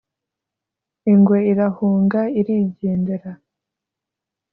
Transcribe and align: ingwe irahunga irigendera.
ingwe 1.11 1.37
irahunga 1.51 2.21
irigendera. 2.39 3.31